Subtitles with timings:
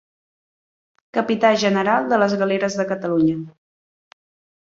[1.17, 3.37] Capità general de les galeres de Catalunya.